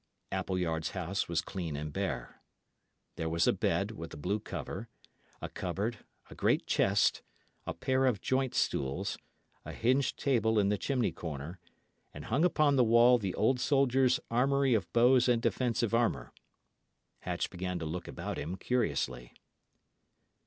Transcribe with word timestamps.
Appleyard's 0.31 0.89
house 0.89 1.29
was 1.29 1.41
clean 1.43 1.75
and 1.75 1.93
bare. 1.93 2.41
There 3.17 3.29
was 3.29 3.45
a 3.45 3.53
bed, 3.53 3.91
with 3.91 4.11
a 4.15 4.17
blue 4.17 4.39
cover, 4.39 4.89
a 5.43 5.47
cupboard, 5.47 5.99
a 6.27 6.33
great 6.33 6.65
chest, 6.65 7.21
a 7.67 7.75
pair 7.75 8.07
of 8.07 8.19
joint 8.19 8.55
stools, 8.55 9.19
a 9.63 9.73
hinged 9.73 10.17
table 10.17 10.57
in 10.57 10.69
the 10.69 10.77
chimney 10.79 11.11
corner, 11.11 11.59
and 12.15 12.25
hung 12.25 12.43
upon 12.43 12.77
the 12.77 12.83
wall 12.83 13.19
the 13.19 13.35
old 13.35 13.59
soldier's 13.59 14.19
armoury 14.31 14.73
of 14.73 14.91
bows 14.91 15.29
and 15.29 15.39
defensive 15.43 15.93
armour. 15.93 16.33
Hatch 17.19 17.51
began 17.51 17.77
to 17.77 17.85
look 17.85 18.07
about 18.07 18.39
him 18.39 18.55
curiously. 18.57 19.31